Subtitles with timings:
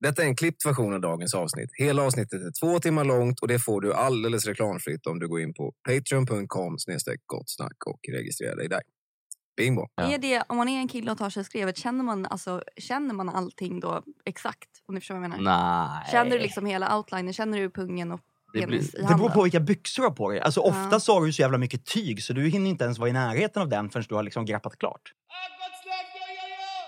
[0.00, 1.70] Detta är en klippt version av dagens avsnitt.
[1.78, 5.40] Hela avsnittet är två timmar långt och det får du alldeles reklamfritt om du går
[5.40, 6.76] in på patreon.com
[7.26, 8.80] gottsnack och registrerar dig där.
[9.56, 9.86] Bingo!
[9.96, 13.14] Är det, om man är en kille och tar sig skrevet, känner man, alltså, känner
[13.14, 14.68] man allting då exakt?
[14.86, 15.88] Om ni förstår vad jag menar?
[15.98, 16.12] Nej.
[16.12, 17.32] Känner du liksom hela outlinen?
[17.32, 18.20] Känner du pungen och
[18.52, 20.40] Det blir- Det beror på vilka byxor du har på dig.
[20.40, 21.00] Alltså, ofta Ja.
[21.00, 23.62] så har du så jävla mycket tyg så du hinner inte ens vara i närheten
[23.62, 25.02] av den förrän du har liksom grappat klart.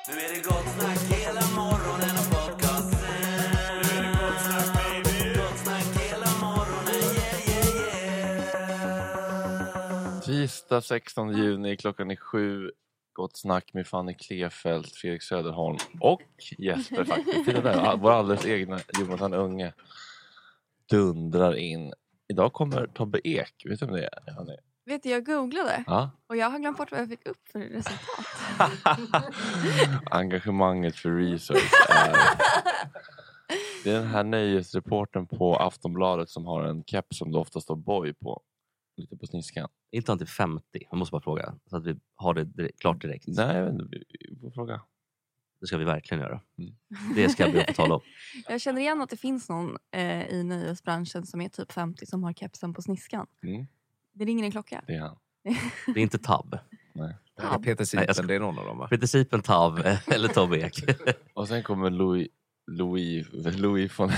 [0.08, 2.61] Nu är det gott snack hela morgonen och.
[10.24, 12.70] Tisdag 16 juni, klockan är sju.
[13.12, 16.22] Gott snack med Fanny Klefelt, Fredrik Söderholm och
[16.58, 17.44] Jesper faktiskt.
[17.44, 19.72] Titta där, vår alldeles egna Jonathan Unge.
[20.90, 21.92] dundrar in.
[22.28, 23.62] Idag kommer Tobbe Ek.
[23.64, 24.32] Vet du vem det är?
[24.36, 24.56] Han är.
[24.86, 26.10] Vet du, jag googlade Ja.
[26.26, 28.26] och jag har glömt bort vad jag fick upp för resultat.
[30.10, 32.16] Engagemanget för research är...
[33.84, 37.76] Det är den här nöjesreporten på Aftonbladet som har en keps som det ofta står
[37.76, 38.42] boy på.
[39.02, 39.68] Lite på sniskan.
[39.90, 40.64] Inte han till 50?
[40.90, 41.54] Jag måste bara fråga.
[41.66, 43.24] Så att vi har det direkt, klart direkt.
[43.28, 43.84] Nej, jag vet inte.
[43.90, 44.80] Vi- vi får fråga.
[45.60, 46.40] Det ska vi verkligen göra.
[46.58, 46.74] Mm.
[47.14, 48.00] Det ska att få tala om.
[48.48, 52.22] Jag känner igen att det finns någon eh, i nöjesbranschen som är typ 50 som
[52.24, 53.26] har kepsen på sniskan.
[53.42, 53.66] Mm,
[54.12, 54.84] Det ringer en klocka.
[54.86, 55.16] det är han.
[55.86, 56.58] Det är inte Tab.
[56.92, 57.16] Nej.
[57.36, 58.88] Det är Peter Nej, Sipen, ska- det är någon av dem va?
[58.88, 60.84] Peter Sipen, Tab eh, eller Tobbe Ek.
[61.34, 62.28] Och sen kommer Louis,
[62.66, 64.10] Louis, Louis von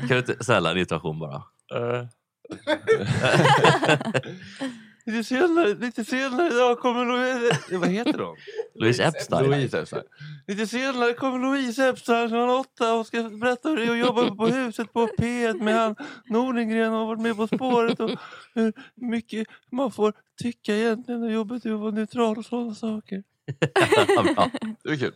[0.00, 1.36] kan du inte snälla en intuition bara?
[1.74, 2.06] Eh.
[5.06, 7.58] lite, senare, lite senare idag kommer Louise...
[7.78, 8.36] Vad heter de?
[8.74, 9.50] Louise Epstein.
[9.50, 10.02] Louise Epstein.
[10.46, 14.34] Lite senare kommer Louise Epstein klockan åtta och ska berätta hur det är att jobba
[14.34, 15.96] på huset på P1 med han
[16.30, 18.10] Nordengren och har varit med På spåret och
[18.54, 20.12] hur mycket man får
[20.42, 23.22] tycka egentligen och jobbet är att vara neutral och sådana saker.
[24.34, 24.50] Bra.
[24.84, 25.12] Det är kul.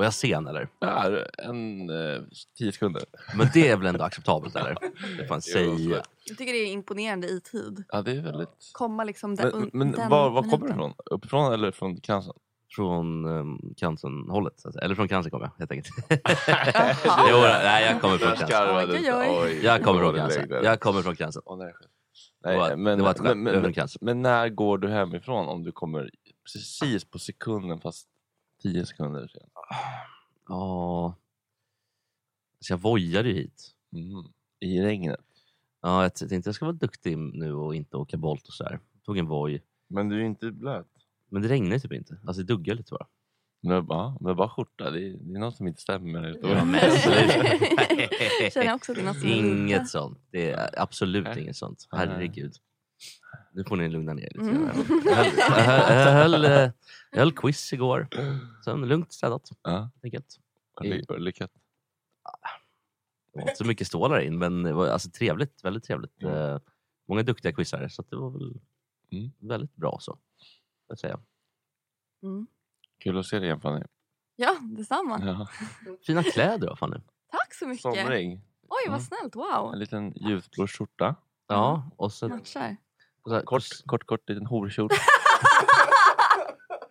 [0.00, 0.68] Var jag sen eller?
[0.78, 2.22] Ja, en eh,
[2.58, 3.02] tio sekunder.
[3.36, 4.76] Men det är väl ändå acceptabelt eller?
[5.18, 6.02] Det får man säga.
[6.24, 7.84] Jag tycker det är imponerande i tid.
[7.88, 8.70] Ja, det är väldigt...
[8.72, 10.68] Komma liksom den, Men, men den var, var kommer minuten.
[10.68, 10.94] det ifrån?
[11.10, 12.32] Uppifrån eller från Kransen?
[12.76, 14.60] Från um, Cancerhållet.
[14.60, 14.84] så att säga.
[14.84, 15.94] Eller från Cancer kommer jag helt enkelt.
[16.08, 17.26] Jaha.
[17.30, 18.46] jo, nej, jag kommer från Cancer.
[18.46, 19.56] Skarvade Oj, oj, oj.
[19.56, 19.62] ut.
[19.64, 20.64] Jag kommer från där.
[20.64, 21.16] Jag kommer från.
[21.44, 21.74] Åh, nej,
[22.70, 23.42] det men, det var ett skämt.
[23.42, 23.98] men, men, Cancer.
[24.04, 26.10] men när går du hemifrån om du kommer
[26.52, 28.08] precis på sekunden fast
[28.62, 29.42] tio sekunder sen?
[30.48, 31.14] Ja...
[32.60, 33.70] Så jag vojade ju hit.
[33.92, 34.24] Mm.
[34.60, 35.20] I regnet?
[35.82, 38.80] Ja, jag tänkte jag ska vara duktig nu och inte åka Bolt och sådär.
[39.04, 39.62] Tog en voj.
[39.88, 40.86] Men du är inte blöt?
[41.28, 42.18] Men det regnar typ inte.
[42.26, 43.06] Alltså det duggar lite bara.
[43.62, 44.90] Men det är bara, är bara skjorta.
[44.90, 46.20] Det är, det är något som inte stämmer
[46.64, 46.78] men.
[48.52, 49.24] Känner också att det är något.
[49.24, 50.18] Inget sånt.
[50.30, 51.42] Det är absolut Nej.
[51.42, 51.88] inget sånt.
[51.92, 52.54] Herregud.
[53.52, 54.50] Nu får ni lugna ner er lite.
[54.50, 54.62] Mm.
[54.64, 54.84] grann.
[55.04, 56.70] Jag höll, jag höll, jag höll, eh,
[57.10, 58.08] jag höll quiz igår.
[58.64, 59.48] Sen lugnt städat.
[59.62, 60.38] Ja, enkelt.
[60.80, 61.50] ly- lyckat.
[63.32, 65.64] Det var inte så mycket stålar in men det var alltså trevligt.
[65.64, 66.22] Väldigt trevligt.
[66.22, 66.34] Mm.
[66.34, 66.60] Eh,
[67.08, 68.60] Många duktiga quizare så att det var väl
[69.12, 69.30] Mm.
[69.38, 70.18] väldigt bra så.
[70.88, 71.20] Jag säga.
[72.22, 72.46] Mm.
[72.98, 73.84] Kul att se dig igen Fanny.
[74.36, 75.20] Ja, detsamma.
[75.24, 75.48] Ja.
[76.06, 76.96] Fina kläder då Fanny.
[77.30, 77.82] Tack så mycket.
[77.82, 78.40] Somrig.
[78.62, 79.00] Oj, vad Mm.
[79.00, 79.36] snällt.
[79.36, 79.72] Wow.
[79.72, 81.14] En liten ljusblå skjorta.
[81.46, 82.76] Ja, och så, Matchar.
[83.22, 84.90] och så Kort, kort, kort liten horkjol.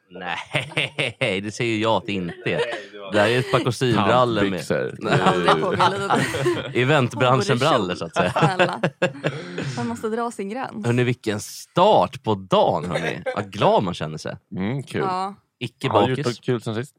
[0.09, 2.61] Nej, det säger jag att det inte är.
[3.11, 4.61] Det här är ett par kostymbrallor med
[6.75, 8.31] eventbranschen-brallor så att säga.
[8.31, 8.81] Snälla.
[9.77, 10.85] Man måste dra sin gräns.
[10.85, 13.23] Hörni, vilken start på dagen hörni.
[13.35, 14.37] Vad glad man känner sig.
[14.55, 15.01] Mm, kul.
[15.01, 15.35] Ja.
[15.59, 16.25] Icke Har du gjort bakis.
[16.37, 16.95] något kul sen sist?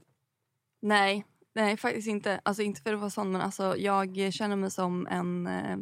[0.82, 1.24] Nej,
[1.54, 2.40] nej faktiskt inte.
[2.42, 5.76] Alltså inte för att vara sån men alltså jag känner mig som en eh,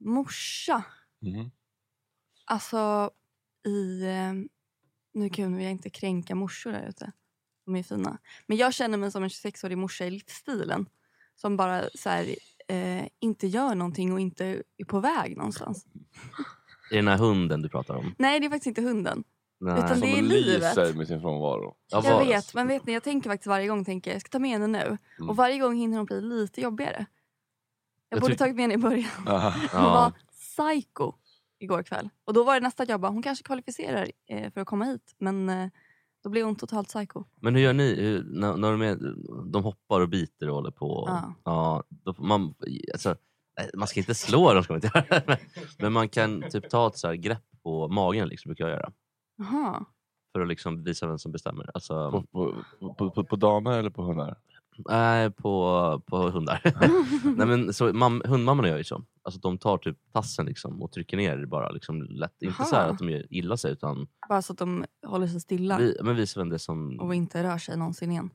[0.00, 0.82] morsa.
[1.22, 1.50] Mm.
[2.44, 3.10] Alltså
[3.66, 4.02] i...
[4.04, 4.32] Eh,
[5.14, 7.12] nu kunde jag inte kränka morsor där ute.
[7.64, 8.18] De är fina.
[8.46, 10.86] Men jag känner mig som en 26-årig morsa i livsstilen.
[11.36, 12.34] Som bara så här,
[12.68, 15.86] eh, inte gör någonting och inte är på väg någonstans.
[16.90, 18.14] Är det den här hunden du pratar om?
[18.18, 19.24] Nej, det är faktiskt inte hunden.
[19.60, 19.74] Nej.
[19.84, 20.76] Utan det är Som livet.
[20.76, 21.74] lyser med sin frånvaro.
[21.88, 24.20] Ja, Jag vad- vet, men vet ni, jag tänker faktiskt varje gång tänker jag, jag
[24.20, 24.98] ska ta med henne nu.
[25.18, 25.28] Mm.
[25.30, 27.06] Och varje gång hinner hon bli lite jobbigare.
[28.08, 29.10] Jag, Jag borde tagit med henne i början.
[29.16, 29.52] Hon Ja.
[29.72, 31.12] var psycho
[31.62, 32.08] igår kväll.
[32.24, 34.84] Och då var det nästa att jag bara, hon kanske kvalificerar eh, för att komma
[34.84, 35.14] hit.
[35.18, 35.68] Men eh,
[36.24, 37.24] då blev hon totalt psycho.
[37.40, 38.98] Men hur gör ni hur, när, när de, är,
[39.52, 41.04] de hoppar och biter och håller på?
[41.08, 41.34] Ja.
[41.44, 42.54] Ja, då, man,
[42.92, 43.16] alltså,
[43.74, 45.22] man ska inte slå dem, ska man inte göra.
[45.26, 45.36] Men,
[45.78, 48.92] men man kan typ ta ett så här grepp på magen, liksom, brukar jag göra.
[49.36, 49.84] Jaha.
[50.32, 51.70] För att liksom visa vem som bestämmer.
[51.74, 52.64] Alltså, På, på,
[52.94, 54.38] på, på, på damer eller på hundar?
[54.78, 56.60] Nej, på, på hundar.
[57.36, 59.04] Nej, men, så, mam, hundmammorna gör ju så.
[59.22, 62.42] Alltså, de tar typ tassen liksom, och trycker ner bara liksom, lätt.
[62.42, 62.92] Inte så här Aha.
[62.92, 66.16] att de gör illa sig utan Bara så att de håller sig stilla vi, men
[66.16, 68.30] visar vem det är som och inte rör sig någonsin igen.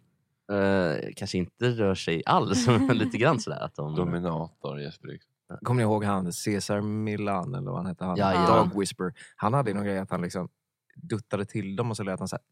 [0.52, 2.68] eh, kanske inte rör sig alls.
[2.88, 3.60] men lite grann sådär.
[3.64, 5.20] Att de, Dominator Jesper.
[5.64, 8.06] Kommer ni ihåg han Cesar Milan eller vad han hette?
[8.06, 8.64] Han, Ja, ja.
[8.64, 9.14] Dog Whisper.
[9.36, 10.50] Han hade ju någon grej att han liksom
[10.96, 12.44] duttade till dem och så lät han så här...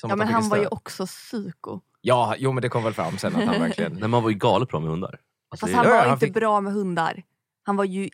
[0.00, 1.80] Som Ja att men fick han var ju också psyko.
[2.04, 3.92] Ja, jo men det kom väl fram sen att han verkligen...
[4.00, 5.18] Nej, man var ju galet bra med hundar.
[5.50, 7.22] Alltså, Fast det- han Ja, var ja, han inte fick- bra med hundar.
[7.64, 8.08] Han var ju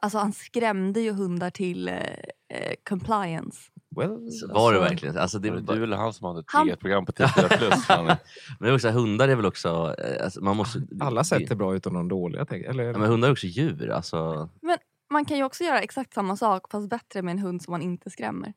[0.00, 3.58] alltså han skrämde ju hundar till eh, eh, compliance.
[3.96, 5.18] Well, så var det alltså- verkligen?
[5.18, 7.58] Alltså, det, Var det du eller han som hade ett Han- eget program på TV4
[7.58, 7.88] Plus?
[7.88, 8.16] Men
[8.60, 9.94] det är också, hundar är väl också...
[9.98, 12.44] eh, Alltså, man måste, Alla sätt är bra utom de dåliga.
[12.44, 12.74] tänker jag.
[12.74, 13.90] Eller, Ja, men hundar är också djur.
[13.90, 14.48] Alltså,
[15.10, 17.82] Man kan ju också göra exakt samma sak fast bättre med en hund som man
[17.82, 18.52] inte skrämmer.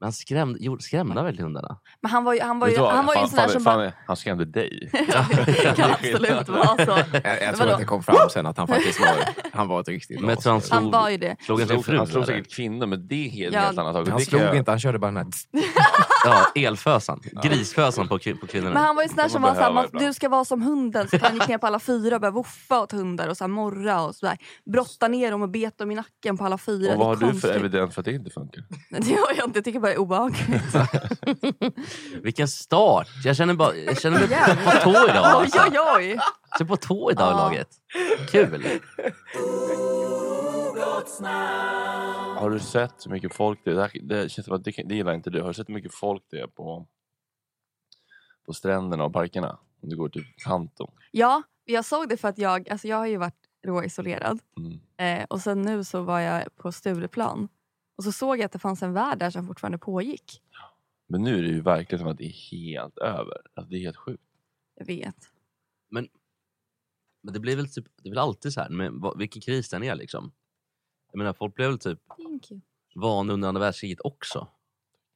[0.00, 1.78] Men han skrämde, gjorde- skrämde han verkligen hundarna?
[2.02, 3.50] Men han var ju, han var ju, han var ju en fan, sån där fan,
[3.52, 3.92] som fan, bara...
[4.06, 4.90] Han skrämde dig.
[5.46, 6.98] det kan absolut vara så.
[7.24, 9.16] Jag, jag tror att det kom fram sen att han faktiskt var,
[9.52, 11.36] han var ett riktigt Men slog, Han var ju det.
[11.40, 13.60] slog slog, han slog säkert kvinnor, men det är helt, Ja.
[13.60, 14.08] helt annat.
[14.08, 15.26] Han slog inte, han körde bara den här...
[16.24, 17.20] Ja, elfösan.
[17.42, 18.74] Grisfösan på, kvin- på kvinnorna.
[18.74, 21.08] Men han var ju sån där som var såhär, man, du ska vara som hunden.
[21.08, 23.48] Så han gick ner på alla fyra och började woffa åt hundar och så här
[23.48, 24.36] morra och sådär.
[24.72, 26.76] Brotta ner dem och bet dem i nacken på alla fyra.
[26.76, 27.50] Och Det är vad har du för konstigt.
[27.50, 28.64] evidens för att det inte funkar?
[28.90, 30.40] Det har jag inte, jag tycker bara det är obehagligt.
[32.22, 33.08] Vilken start!
[33.24, 34.28] Jag känner, bara, jag känner mig
[34.64, 35.40] på tå idag.
[35.40, 35.58] oj Alltså.
[35.70, 36.18] oj oj!
[36.50, 37.36] Jag är på tå idag i Ja.
[37.38, 37.68] laget.
[38.30, 38.64] Kul!
[42.38, 43.74] Har du sett hur mycket folk det är?
[43.74, 45.40] Det, här- det känns som att det, det gillar inte du.
[45.40, 46.86] Har du sett hur mycket folk det är på,
[48.46, 49.58] på stränderna och parkerna?
[49.82, 50.90] Om du går till Kanto.
[51.10, 54.38] Ja, jag såg det för att jag, alltså jag har ju varit råisolerad.
[54.56, 54.80] Mm.
[55.20, 57.48] Eh, och sen nu så var jag på Stureplan.
[57.96, 60.42] Och så såg jag att det fanns en värld där som fortfarande pågick.
[61.06, 63.36] Men nu är det ju verkligen som att det är helt över.
[63.54, 64.22] Alltså, det är helt sjukt.
[64.74, 65.16] Jag vet.
[65.90, 66.08] Men,
[67.22, 69.82] men det blir väl typ, det väl alltid så här med vad- vilken kris den
[69.82, 70.32] är liksom.
[71.10, 72.00] Jag menar folk blev väl typ
[72.94, 74.48] vana under andra världskriget också.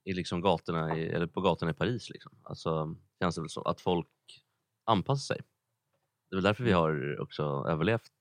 [0.03, 2.09] I liksom gatorna i, eller på gatorna i Paris.
[2.09, 2.31] Liksom.
[2.43, 4.07] Alltså, känns det väl så att folk
[4.83, 5.43] anpassar sig.
[6.29, 8.11] Det är väl därför vi har också överlevt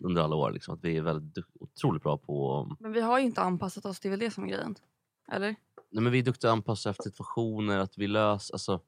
[0.00, 0.50] under alla år.
[0.50, 0.74] Liksom.
[0.74, 2.66] Att vi är väldigt otroligt bra på...
[2.80, 4.74] Men vi har ju inte anpassat oss, det är väl det som är grejen.
[5.32, 5.56] Eller?
[5.90, 8.54] Nej, men vi är duktiga att anpassa efter situationer, att vi löser...
[8.54, 8.80] Alltså,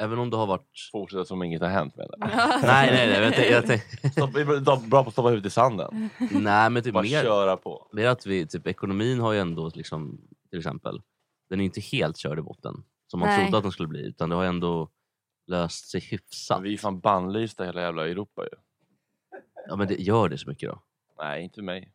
[0.00, 0.70] även om det har varit...
[0.92, 2.16] Fortsätta som inget har hänt med det.
[2.62, 3.22] nej, nej, nej.
[3.22, 6.10] Jag, tänk- jag, tänk- Stopp, bra på att stoppa huvudet i sanden.
[6.30, 7.22] nej, men typ Bara mer...
[7.22, 7.90] köra på.
[7.96, 11.02] Är att vi, typ, ekonomin har ju ändå, liksom, till exempel,
[11.50, 13.42] den är inte helt körd i botten som man Nej.
[13.44, 14.06] trodde att den skulle bli.
[14.06, 14.88] Utan det har ändå
[15.46, 16.58] löst sig hyfsat.
[16.58, 18.58] Men vi är fan bannlysta hela jävla Europa ju.
[19.68, 20.82] Ja men det gör det så mycket då?
[21.18, 21.92] Nej, inte mig.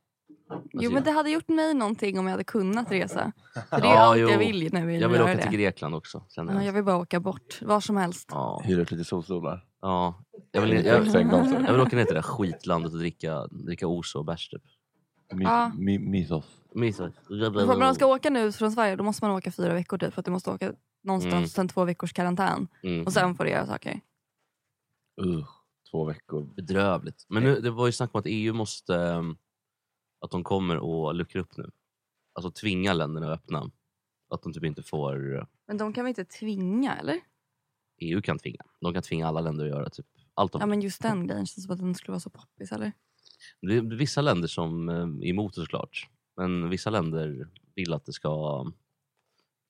[0.74, 3.32] Jo men det hade gjort mig någonting om jag hade kunnat resa.
[3.70, 4.30] För det är Ja, allt jo.
[4.30, 4.80] jag vill ju nu.
[4.96, 5.58] är Jag vill göra åka till det.
[5.58, 6.24] Grekland också.
[6.30, 6.68] Känner Ja, jag.
[6.68, 8.30] jag vill bara åka bort, var som helst.
[8.32, 8.62] Ja.
[8.66, 9.66] Hyra ut lite solstolar.
[9.82, 10.24] Ja.
[10.52, 11.64] Jag, vill, jag, sängkonster.
[11.66, 14.62] jag vill åka ner till det där skitlandet och dricka, dricka oso och bärs typ.
[15.30, 15.72] Ja.
[16.74, 20.14] Men Om man ska åka nu från Sverige då måste man åka fyra veckor typ
[20.14, 20.74] för att du måste åka
[21.04, 21.48] någonstans Mm.
[21.48, 22.68] sen två veckors karantän.
[22.84, 23.06] Mm.
[23.06, 24.00] Och sen får du göra saker.
[25.26, 25.46] Uh,
[25.92, 26.54] två veckor.
[26.56, 27.26] Bedrövligt.
[27.30, 28.96] Men nu, det var ju snack om att EU måste...
[28.96, 29.38] ehm,
[30.26, 31.72] Att de kommer att luckra upp nu.
[32.34, 33.72] Alltså tvinga länderna att öppna.
[34.30, 35.48] Att de typ inte får...
[35.68, 37.20] Men de kan väl inte tvinga eller?
[37.98, 38.62] EU kan tvinga.
[38.82, 41.46] De kan tvinga alla länder att göra typ allt de Ja men just den grejen
[41.46, 42.92] känns som att den skulle vara så poppis eller?
[43.62, 46.10] Det är vissa länder som eh, är emot det såklart.
[46.36, 48.66] Men vissa länder vill att det ska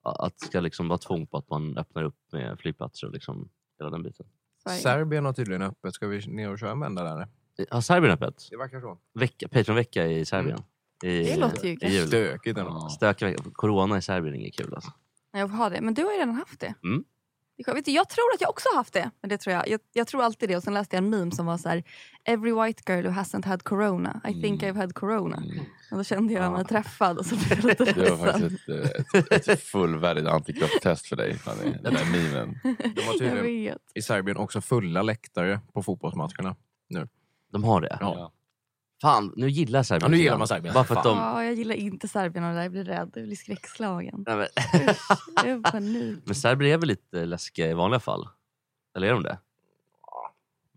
[0.02, 3.50] att det ska liksom vara tvång på att man öppnar upp med flygplatser och liksom
[3.80, 4.26] hela den biten.
[4.64, 4.80] Sverige.
[4.80, 5.94] Serbien har tydligen öppet.
[5.94, 7.28] Ska vi ner och köra en vända där?
[7.72, 8.48] Har Serbien öppet?
[8.50, 8.98] Det verkar så.
[9.14, 10.60] Vecka, Patreon-vecka i Serbien.
[11.04, 11.92] I, Det låter ju i gött.
[11.94, 12.08] jul.
[12.08, 12.90] Stökigt ändå.
[12.90, 13.44] Stökig vecka.
[13.54, 14.92] Corona i Serbien är inget kul alltså.
[15.32, 15.82] Jag får ha det.
[15.82, 16.74] Men du har ju redan haft det.
[16.84, 17.04] Mm.
[17.58, 17.78] Det är skönt.
[17.78, 19.12] Vet du, Jag tror att jag också har haft det.
[19.22, 19.68] Men det tror jag.
[19.68, 19.80] jag.
[19.94, 20.58] Jag tror alltid det.
[20.58, 21.84] Och sen läste jag en meme som var så här.
[22.26, 24.22] Every white girl who hasn't had corona.
[24.30, 24.76] I think Mm.
[24.76, 25.44] I've had corona.
[25.92, 28.50] Och då kände jag mig träffad och så blev jag lite Det var ledsen.
[28.50, 28.70] faktiskt
[29.16, 31.72] ett, ett, ett fullvärdigt antikroppstest för dig, Fanny.
[31.84, 32.60] Den där memen.
[32.64, 32.76] De har
[33.14, 33.78] Jag tydligen vet.
[33.96, 36.56] i Serbien också fulla läktare på fotbollsmatcherna.
[36.90, 37.08] Nu.
[37.56, 37.98] De har det?
[38.00, 38.32] Ja.
[39.02, 40.12] Fan, nu gillar jag Serbien.
[40.12, 40.74] Ja, nu gillar man Serbien.
[40.74, 41.18] Bara för att de...
[41.18, 42.62] Ja, jag gillar inte Serbien och det där.
[42.64, 43.12] Jag blir rädd.
[43.16, 44.24] Jag blir skräckslagen.
[44.28, 44.48] Nej, men...
[45.46, 46.20] Jag har panik.
[46.26, 48.28] men serber är väl lite läskiga i vanliga fall?
[48.98, 49.38] Eller är de det?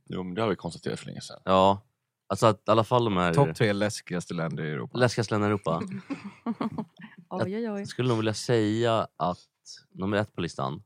[0.09, 1.41] Jo, men det har vi konstaterat för länge sedan.
[1.45, 1.81] Ja.
[2.27, 4.99] Alltså att i alla fall de här Topp tre läskigaste länder i Europa.
[4.99, 5.83] läskigaste länderna i Europa.
[7.31, 7.79] Oj, oj, oj.
[7.79, 9.39] Jag skulle nog vilja säga att
[9.93, 10.83] nummer ett på listan.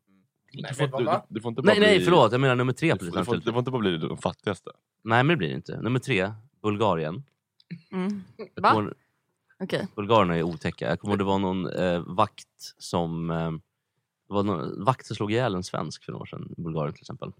[0.52, 2.32] Du får, du, du, du får inte bara Nej, nej bli, förlåt.
[2.32, 4.70] Jag menar nummer tre Du du, får, du får inte bara bli de fattigaste.
[5.04, 5.80] Nej, men det blir det inte.
[5.80, 6.32] Nummer tre,
[6.62, 7.22] Bulgarien.
[7.92, 8.22] Mm.
[8.56, 8.70] Va?
[8.72, 8.94] kommer-
[9.62, 9.88] Okej.
[9.96, 10.88] Bulgarerna är otäcka.
[10.88, 13.50] Jag kommer ihåg det var någon eh, vakt som eh,
[14.28, 17.02] var någon vakt som slog ihjäl en svensk för några år sedan i Bulgarien till
[17.02, 17.32] exempel.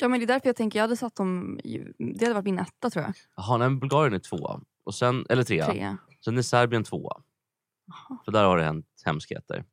[0.00, 1.60] Ja, men det är därför jag tänker jag hade satt dem...
[1.98, 3.14] Det hade varit min etta tror jag.
[3.36, 4.60] Jaha, nej, Bulgarien är tvåa.
[4.84, 5.66] Och sen, eller trea.
[5.66, 5.96] Tre.
[6.24, 7.20] Sen är Serbien tvåa.
[8.24, 9.64] För där har det hänt hemskheter.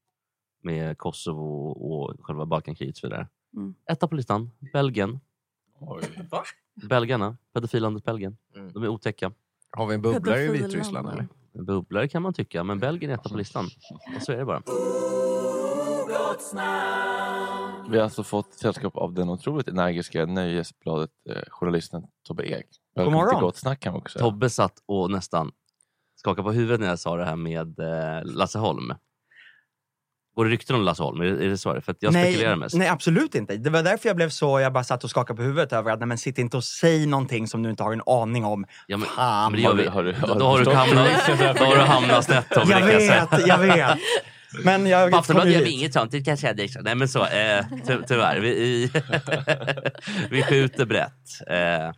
[0.64, 3.28] Med Kosovo och själva Balkankriget och så vidare.
[3.56, 3.76] Mm.
[3.92, 5.20] Etta på listan, Belgien.
[5.80, 6.04] Oj.
[6.90, 8.38] Belgarna, pedofillandet Belgien.
[8.56, 8.74] Mm.
[8.74, 9.32] De är otäcka.
[9.72, 10.48] Har vi en bubblare i.
[10.48, 11.28] Vitryssland eller?
[11.54, 13.66] Bubblare kan man tycka, men Belgien är etta på listan.
[14.16, 14.62] Och så är det bara.
[17.90, 22.66] Vi har alltså fått sällskap av den otroligt energiska Nöjesbladet eh, journalisten Tobbe Ek.
[22.96, 23.36] Välkommen morgon.
[23.36, 24.30] till Gott Snack kan man också säga.
[24.30, 25.52] Tobbe satt och nästan
[26.16, 28.94] skakade på huvudet när jag sa det här med eh, Lasse Holm.
[30.36, 31.22] Går det rykten om Lasse Holm?
[31.22, 31.82] Är det, är det så?
[31.82, 32.76] För att jag spekulerar mest.
[32.76, 33.58] nej, absolut inte.
[33.58, 36.00] Det var därför jag blev så, jag bara satt och skakade på huvudet över att
[36.00, 38.66] nej, men sitt inte och säg någonting som du inte har en aning om.
[38.88, 39.52] Ja, men, Fan.
[39.52, 39.88] men det gör vi.
[39.88, 42.72] Har du- har du- då, har du hamnat, då har du hamnat snett Tobbe.
[42.72, 43.98] Jag vet, jag vet.
[44.64, 46.12] Men jag På Aftonbladet gör vi inget sånt.
[46.12, 46.82] Det kanske är extra.
[46.82, 48.40] Nej men så, eh, ty tyvärr.
[48.40, 48.92] Vi, vi,
[50.30, 51.10] vi skjuter brett.
[51.50, 51.92] Eh,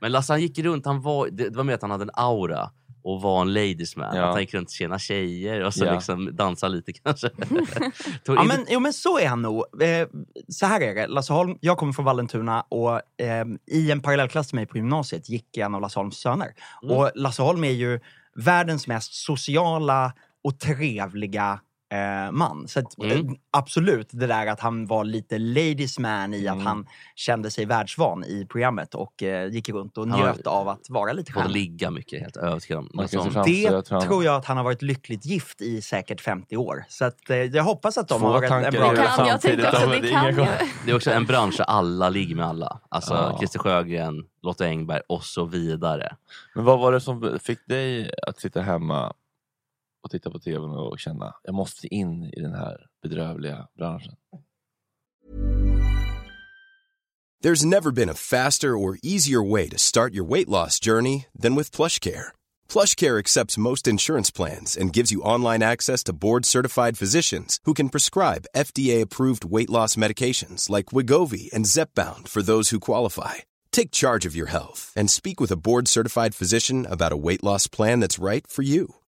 [0.00, 2.10] men Lasse han gick runt, han var, det, det var mer att han hade en
[2.14, 2.70] aura
[3.08, 4.16] och var en ladies man.
[4.16, 4.24] Ja.
[4.24, 5.94] Att han gick runt och tjena tjejer och så Ja.
[5.94, 7.30] liksom dansa lite kanske.
[8.24, 9.64] Ja, men, jo, men så är han nog.
[9.82, 10.08] Eh,
[10.48, 11.06] så här är det.
[11.06, 15.28] Lasse Holm, jag kommer från Vallentuna och eh, i en parallellklass till mig på gymnasiet
[15.28, 16.48] gick en av Lasse Holms söner.
[16.82, 16.96] Mm.
[16.96, 18.00] Och Lasse Holm är ju
[18.36, 20.12] världens mest sociala
[20.44, 21.60] och trevliga
[21.90, 22.68] eh, man.
[22.68, 23.36] Så att, Mm.
[23.52, 26.58] absolut, det där att han var lite ladies man i Mm.
[26.58, 30.86] att han kände sig världsvan i programmet och eh, gick runt och njöt av att
[30.90, 31.48] vara lite stjärna.
[31.48, 33.08] ligga mycket, helt övertygad om.
[33.08, 36.56] Fram- Det jag tror tror, jag att han har varit lyckligt gift i säkert 50
[36.56, 36.84] år.
[36.88, 39.40] Så att, eh, jag hoppas att de Två har en, en bra huvudet Kan, jag
[39.40, 40.46] tänkte också, det Inga kan ju.
[40.84, 42.80] Det är också en bransch där alla ligger med alla.
[42.88, 43.36] Alltså Ja.
[43.38, 46.16] Christer Sjögren, Lotta Engberg och så vidare.
[46.54, 49.12] Men vad var det som fick dig att sitta hemma
[50.08, 50.38] och titta på
[50.90, 54.14] och känna jag måste in i den här bedrövliga branschen?
[57.44, 61.54] There's never been a faster or easier way to start your weight loss journey than
[61.54, 62.32] with plush PlushCare.
[62.68, 67.90] PlushCare accepts most insurance plans and gives you online access to board-certified physicians who can
[67.90, 73.34] prescribe FDA-approved weight loss medications like Wigovi and Zepbound for those who qualify.
[73.70, 77.68] Take charge of your health and speak with a board-certified physician about a weight loss
[77.68, 78.96] plan that's right for you.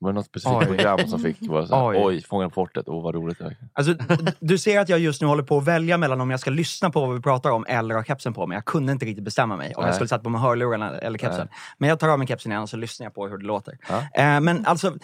[0.00, 2.22] Var det något specifikt program som fick vara så här, Oj.
[2.22, 3.68] Fången på fortet, åh vad roligt det verkar.
[3.72, 3.94] Alltså,
[4.40, 6.90] du ser att jag just nu håller på att välja mellan om jag ska lyssna
[6.90, 8.56] på vad vi pratar om eller ha kepsen på mig.
[8.56, 9.88] Jag kunde inte riktigt bestämma mig om Nej.
[9.88, 11.46] jag skulle satt på mig hörlurarna eller kepsen.
[11.50, 11.58] Nej.
[11.78, 13.78] Men jag tar av mig kepsen igen och så lyssnar jag på hur det låter.
[13.88, 13.98] Ja.
[14.22, 14.94] Eh, men alltså,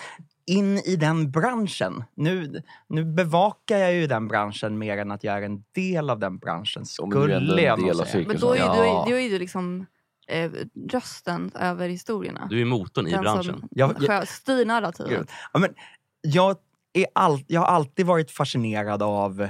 [0.46, 2.04] in i den branschen.
[2.14, 6.18] Nu, nu bevakar jag ju den branschen mer än att jag är en del av
[6.18, 6.82] den branschen.
[6.82, 8.24] Du är Skulle jag nog säga.
[8.28, 8.74] Men då är ju, Ja.
[8.74, 9.86] du, är- du är ju liksom
[10.28, 10.50] eh,
[10.90, 12.46] rösten över historierna.
[12.50, 13.44] Du är motorn i Den branschen.
[13.44, 15.30] som Jag- jag- styr narrativet.
[15.52, 15.74] Ja, men
[16.22, 16.56] jag,
[16.92, 19.48] är all, jag har alltid varit fascinerad av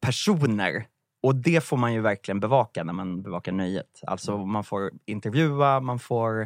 [0.00, 0.86] personer.
[1.22, 4.00] Och det får man ju verkligen bevaka när man bevakar nöjet.
[4.06, 6.40] Alltså man får intervjua, man får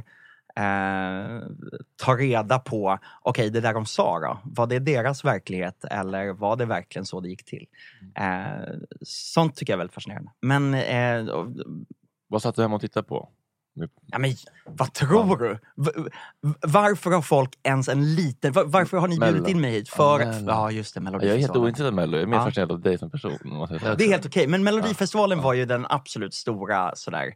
[0.57, 1.41] eh,
[1.97, 6.57] ta reda på, okej det där de sa då, var det deras verklighet eller var
[6.57, 7.67] det verkligen så det gick till?
[8.15, 10.31] Eh, sånt tycker jag är väldigt fascinerande.
[10.41, 11.49] Men eh, och-
[12.31, 13.29] Vad satt du hemma och tittade på?
[14.07, 14.31] Ja, men
[14.67, 15.59] vad tror du?
[16.63, 18.53] Varför har folk ens en liten...
[18.53, 19.33] va- Varför har ni Mello.
[19.33, 19.89] bjöd in mig hit?
[19.89, 20.21] För...
[20.21, 21.23] Ja, Ja, just det, Jag är helt
[21.55, 21.63] Melodifestivalen.
[21.65, 22.45] ointresserad av Mello, jag är mer Ja.
[22.45, 23.39] fascinerad av dig som person.
[23.45, 23.95] måste jag säga.
[23.95, 27.33] Det är helt okej, men Melodifestivalen var ju den absolut stora sådär,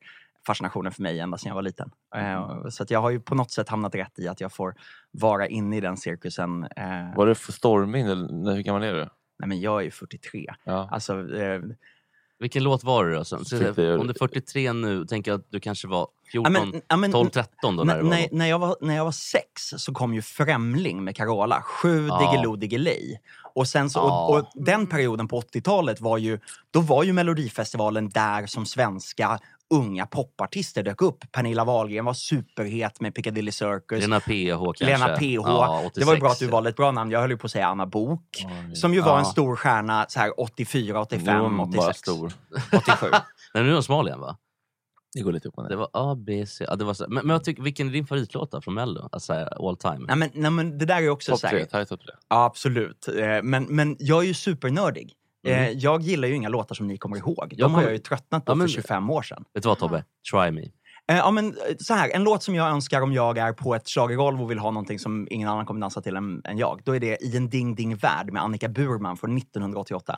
[0.46, 1.90] fascinationen för mig ända sedan jag var liten.
[2.16, 4.74] Eh, så att jag har ju på något sätt hamnat rätt i att jag får
[5.10, 6.64] vara inne i den cirkusen.
[6.64, 9.08] Eh, Var det för stormvind eller nej, hur gammal är du?
[9.38, 10.46] nej, men jag är ju 43.
[10.64, 10.88] Ja.
[10.92, 11.60] Alltså, eh,
[12.38, 13.24] Vilken låt var det då?
[13.24, 16.08] Så, det- om du är 43 nu, tänker jag att du kanske var
[16.42, 18.10] ja, 14, men- ja, men- 12, 13 då när N- det var.
[18.10, 21.62] när, när, jag var, när jag var sex så kom ju Främling med Carola.
[21.62, 22.18] Sju Ja.
[22.18, 23.16] Diggiloo Diggiley.
[23.54, 24.26] Och, sen så, Ja.
[24.26, 26.38] och, och den perioden på 80-talet var ju,
[26.70, 29.38] då var ju Melodifestivalen där som svenska
[29.70, 31.32] unga popartister dök upp.
[31.32, 34.00] Pernilla Wahlgren var superhet med Piccadilly Circus.
[34.00, 34.84] Lena PH kanske?
[34.84, 35.22] Lena PH.
[35.48, 35.94] Ja, 86.
[35.94, 37.10] det var ju bra att du valde ett bra namn.
[37.10, 38.44] Jag höll ju på att säga Anna Bok
[38.74, 39.18] som ju var Ja.
[39.18, 42.32] en stor stjärna så här 84, 85, Nu var hon bara 86, stor.
[42.76, 43.06] 87.
[43.54, 44.36] Nej, nu är de smal igen va?
[45.14, 45.70] Det går lite upp och ner.
[45.70, 46.64] Det var A, B, C.
[46.68, 47.04] Ja, det var så.
[47.08, 49.08] Men, men jag tycker, vilken är din favoritlåt då, från Mello?
[49.12, 49.98] Alltså all time?
[50.08, 52.00] Nej, men, nej, men det där är ju också Topp så tre, här, ta topp
[52.00, 52.14] tre.
[52.28, 53.08] Ja, absolut.
[53.18, 55.12] Eh, Men, men jag är ju supernördig.
[55.46, 55.58] Mm.
[55.64, 57.46] Eh, Jag gillar ju inga låtar som ni kommer ihåg.
[57.50, 59.44] De Jag har jag ju tröttnat på Ja, men- för 25 år sedan.
[59.54, 60.04] Vet du vad Tobbe?
[60.30, 60.62] Try me.
[60.62, 63.88] Eh, Ja, men så här, en låt som jag önskar om jag är på ett
[63.88, 66.80] schlagergolv och vill ha någonting som ingen annan kommer dansa till än, än jag.
[66.84, 70.16] Då är det I en ding ding värld med Annika Burman från 1988.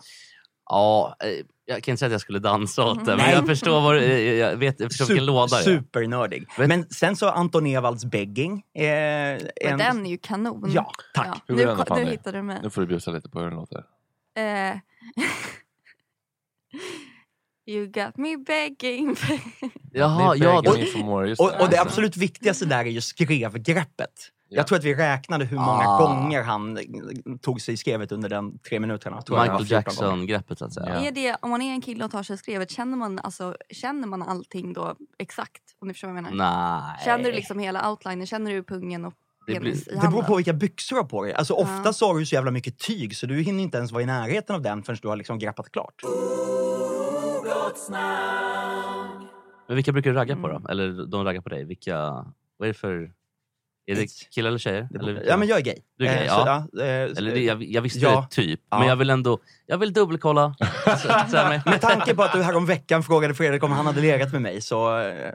[0.68, 1.28] Ja, eh,
[1.64, 3.34] jag kan inte säga att jag skulle dansa åt det, men Nej.
[3.34, 5.76] jag förstår, vad, eh, jag vet, jag förstår vilken låda det är.
[5.76, 6.46] Supernördig.
[6.58, 8.62] Men sen så Anton Ewalds Begging.
[8.74, 9.40] Eh, en,
[9.78, 10.70] den är ju kanon.
[10.74, 11.26] Ja, tack.
[11.26, 11.40] Ja.
[11.46, 12.10] Hur Nu, nu Fanny?
[12.10, 12.58] hittade du mig.
[12.62, 13.78] Nu får du bjussa lite på hur den låter.
[14.36, 14.42] Eh,
[17.66, 19.16] you got me begging.
[19.92, 20.66] Jaha, ja, och-
[21.46, 21.58] Och, det.
[21.64, 24.10] och det absolut viktigaste där är ju skrevgreppet.
[24.48, 25.98] Jag tror att vi räknade hur många Ah.
[25.98, 26.78] gånger han
[27.42, 29.16] tog sig i skrevet under den tre minuterna.
[29.16, 29.72] Michael 14 gånger.
[29.72, 30.94] Jackson-greppet så att säga.
[31.00, 34.08] Är det, om man är en kille och tar sig skrevet, känner man, alltså, känner
[34.08, 35.62] man allting då exakt?
[35.78, 36.82] Om ni förstår vad jag menar?
[36.90, 37.04] Nej.
[37.04, 38.26] Känner du liksom hela outlinen?
[38.26, 39.14] Känner du pungen och
[39.46, 41.34] Det blir- i Det beror på vilka byxor du har på dig.
[41.34, 41.92] Alltså, ofta Ja.
[41.92, 44.56] så har du så jävla mycket tyg så du hinner inte ens vara i närheten
[44.56, 45.94] av den förrän du har liksom greppat klart.
[49.68, 50.62] Men vilka brukar du ragga på då?
[50.68, 51.64] Eller de raggar på dig?
[51.64, 51.96] Vilka,
[52.56, 53.12] vad är det för...
[53.88, 54.88] Är det killar eller tjejer?
[54.94, 55.28] Eller vilka?
[55.28, 55.74] Ja, men jag är gay.
[55.98, 56.66] Du är gay, Eh, så, ja.
[56.72, 58.26] ja, eh, Eller det, jag, jag visste ja.
[58.30, 58.78] det typ, Ja.
[58.78, 60.54] men jag vill ändå jag vill dubbelkolla.
[60.84, 61.62] så, så med.
[61.66, 64.42] Med tanke på att du här om veckan frågade Fredrik om han hade legat med
[64.42, 64.98] mig så...
[64.98, 65.32] eh,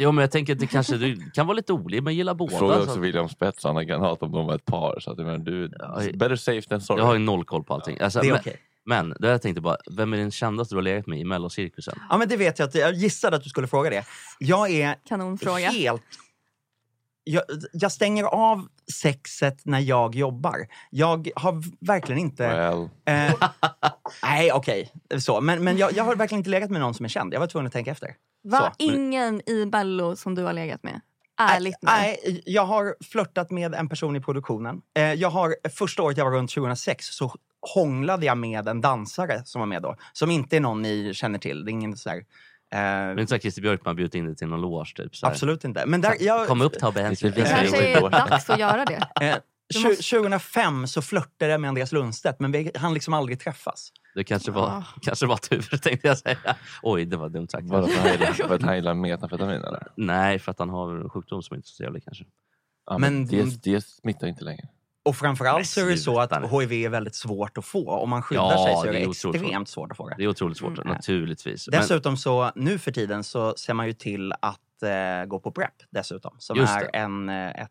[0.00, 2.58] Jo, men jag tänker att det kanske du kan vara lite olik, men gillar båda.
[2.58, 5.00] Fråga så- också William Spets och Anna Granat om de var ett par.
[5.00, 5.68] Så att, jag menar, du,
[6.18, 7.00] better safe than sorry.
[7.00, 8.00] Jag har ju noll koll på allting.
[8.00, 8.56] Alltså, Det är men, okej.
[8.88, 11.98] Men det jag tänkte bara, vem är den kändaste du har legat med i mellocirkusen?
[12.10, 14.04] Ja men det vet jag, att jag gissade att du skulle fråga det.
[14.38, 15.70] Jag är Kanonfråga.
[15.70, 16.02] helt...
[17.24, 20.66] Jag, jag stänger av sexet när jag jobbar.
[20.90, 22.48] Jag har verkligen inte...
[22.48, 22.88] Well.
[23.04, 23.34] Eh,
[24.22, 24.92] nej, okej.
[25.18, 25.40] så.
[25.40, 27.34] Men, men jag, jag har verkligen inte legat med någon som är känd.
[27.34, 28.14] Jag var tvungen att tänka efter.
[28.44, 28.58] Va?
[28.58, 28.84] Så.
[28.84, 31.00] Ingen i Bello som du har legat med?
[31.40, 31.86] Ärligt nu.
[31.86, 34.80] Nej, jag har flörtat med en person i produktionen.
[34.96, 37.34] Eh, jag har, första året jag var runt 2006 så
[37.74, 39.96] hånglade jag med en dansare som var med då.
[40.12, 41.64] Som inte är någon ni känner till.
[41.64, 42.24] Det är ingen så här,
[42.70, 45.12] Men eh, inte så Christer Björkman bjudit in dig till någon loge typ?
[45.22, 45.86] Absolut inte.
[45.86, 47.02] Men där, jag, Kom upp Tobbe.
[47.02, 49.08] Det kanske är dags att göra det.
[49.20, 49.36] Eh,
[49.74, 53.40] Du tju- måste- 2005 så flörtade jag med Andreas Lundstedt men vi hann liksom aldrig
[53.40, 53.92] träffas.
[54.14, 54.84] Det kanske var, Ah.
[55.02, 56.56] kanske var tur tänkte jag säga.
[56.82, 57.66] Oj, det var dumt sagt.
[57.66, 59.86] Var det för att han gillar- för att han gillar metamfetamin eller?
[59.94, 62.24] Nej, för att han har en sjukdom som inte är så trevlig kanske.
[62.86, 64.68] Ja, men Men- det, det smittar inte längre.
[65.02, 67.90] Och framförallt Men så är det så att HIV är väldigt svårt att få.
[67.90, 70.14] Om man skyddar Ja, sig så är det det, är extremt svårt att få det.
[70.18, 70.88] Det är otroligt svårt, Mm.
[70.88, 71.68] naturligtvis.
[71.68, 75.50] Men, Dessutom så nu för tiden så ser man ju till att eh, gå på
[75.52, 76.36] PREP dessutom.
[76.38, 77.70] Som Just är en, eh, ett,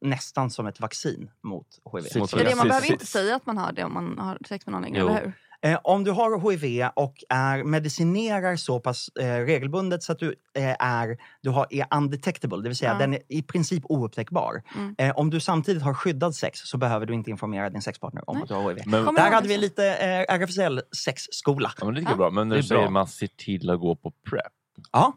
[0.00, 2.20] nästan som ett vaccin mot HIV.
[2.20, 2.68] Mot Det är det, man Precis.
[2.68, 5.20] behöver inte säga att man har det om man har sex med någon längre, eller
[5.20, 5.32] hur?
[5.64, 10.34] Eh, om du har HIV och är, medicinerar så pass eh, regelbundet så att du,
[10.54, 12.98] eh, är, du har, är undetectable, det vill säga Ja.
[12.98, 14.62] den är i princip oupptäckbar.
[14.76, 14.94] Mm.
[14.98, 18.36] Eh, om du samtidigt har skyddad sex så behöver du inte informera din sexpartner om
[18.36, 18.42] Nej.
[18.42, 18.82] att du har HIV.
[18.86, 21.72] Men, Där hade vi lite eh, RFSL sexskola.
[21.78, 22.16] ja, men det är Ja.
[22.16, 22.30] bra.
[22.30, 22.90] Men när du säger bra.
[22.90, 24.52] man ser till att gå på prep.
[24.92, 25.12] Ja,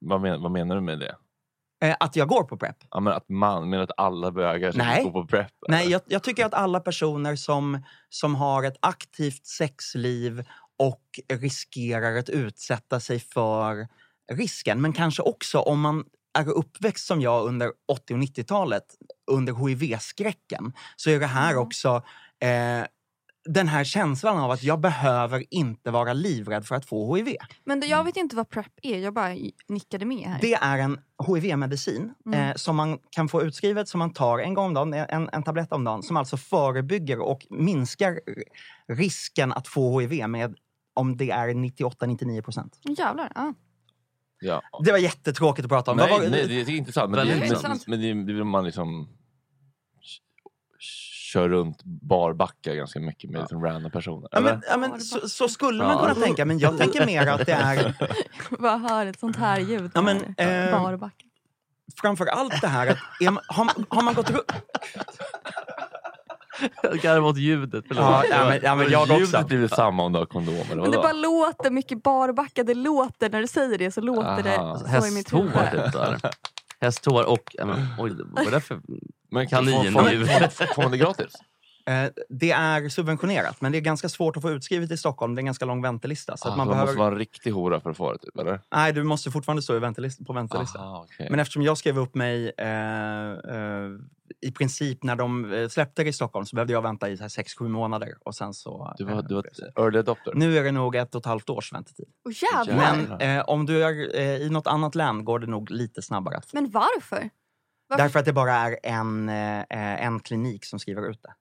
[0.00, 1.16] Vad, men, vad menar du med det?
[1.82, 2.76] Eh, att jag går på PREP.
[2.90, 5.04] Ja, men att man, du att alla bögar ska Nej.
[5.04, 5.50] gå på prep?
[5.68, 5.92] Nej, eller?
[5.92, 10.44] jag, jag tycker att alla personer som, som har ett aktivt sexliv
[10.78, 13.88] och riskerar att utsätta sig för
[14.32, 16.04] risken, men kanske också om man
[16.38, 18.84] är uppväxt som jag under 80 och 90-talet
[19.30, 21.62] under HIV-skräcken så är det här Mm.
[21.62, 22.02] också
[22.42, 22.84] eh,
[23.44, 27.36] den här känslan av att jag behöver inte vara livrädd för att få HIV.
[27.64, 29.36] Men det, jag vet inte vad PrEP är, jag bara
[29.68, 30.38] nickade med här.
[30.40, 32.40] Det är en HIV-medicin Mm.
[32.50, 35.42] eh, som man kan få utskrivet som man tar en gång om dagen, en, en
[35.42, 38.20] tablett om dagen, som alltså förebygger och minskar
[38.88, 40.54] risken att få HIV med
[40.94, 42.78] om det är 98-99 procent.
[42.98, 43.32] Jävlar.
[43.34, 43.54] Ja.
[44.40, 44.62] Ja.
[44.84, 45.96] Det var jättetråkigt att prata om.
[45.96, 47.10] Nej, var- nej, det är intressant.
[47.10, 47.86] Men, det, men, intressant.
[47.86, 49.08] men det, det vill man liksom
[51.34, 54.28] kör runt barbacka ganska mycket med liksom random personer.
[54.32, 55.98] Ja, men, ja, men, så, så skulle man Ja.
[56.02, 57.94] kunna tänka, men jag tänker mer att det är
[58.58, 59.90] Bara hör ett sånt här ljud.
[59.94, 61.28] Ja, men, eh, Barbacken.
[62.00, 64.52] framför allt det här att är man, har, har man gått runt...
[66.82, 67.84] Jag garvar åt ljudet.
[67.90, 69.14] Ja, ja, men, ja, men jag också.
[69.18, 72.62] Ljudet blir väl samma om du har kondom eller Men det bara låter mycket barbacka,
[72.64, 74.78] det låter när du säger det så låter Aha.
[74.88, 75.52] det så i mitt huvud.
[75.52, 76.32] Typ.
[76.84, 77.54] Hästhår och...
[77.58, 78.80] Ja, men, oj, vad är det för...
[79.30, 81.32] Men kan, Kanin får, i får, man det gratis?
[81.86, 85.34] Eh, det är subventionerat, men det är ganska svårt att få utskrivet i Stockholm.
[85.34, 86.36] Det är en ganska lång väntelista.
[86.36, 86.86] Så Ah, att man man behöver...
[86.92, 88.60] måste vara en riktig hora för att få det, typ, eller?
[88.74, 90.82] Nej, du måste fortfarande stå i väntelist, på väntelistan.
[90.82, 91.26] Aha, okej.
[91.30, 93.90] Men eftersom jag skrev upp mig eh, eh,
[94.44, 97.68] i princip när de eh, släppte det i Stockholm så behövde jag vänta i 6-7
[97.68, 98.14] månader.
[98.24, 99.44] Och sen så, du var, eh, du var
[99.76, 100.32] early adopter?
[100.34, 102.08] Nu är det nog ett och ett halvt års väntetid.
[102.52, 102.76] Jävlar!
[102.76, 106.36] Men eh, om du är eh, i något annat land går det nog lite snabbare
[106.36, 106.56] att få.
[106.56, 107.30] Men varför?
[107.88, 108.02] Varför?
[108.02, 111.34] Därför att det bara är en, eh, en klinik som skriver ut det.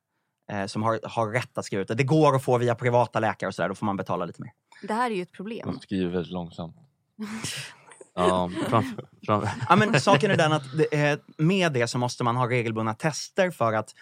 [0.53, 1.95] Eh, som har, har rätt att skriva ut det.
[1.95, 4.51] Det går att få via privata läkare och sådär, då får man betala lite mer.
[4.81, 5.71] Det här är ju ett problem.
[5.71, 6.75] De skriver väldigt långsamt.
[8.15, 8.83] Ja, fram,
[9.25, 10.63] fram, Ja, men saken är den att
[11.37, 13.93] med det så måste man ha regelbundna tester för att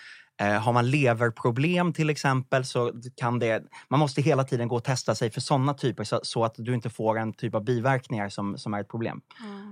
[0.42, 4.84] Eh, har man leverproblem till exempel så kan det, man måste hela tiden gå och
[4.84, 8.30] testa sig för sådana typer så, så att du inte får en typ av biverkningar
[8.30, 9.22] som, som är ett problem.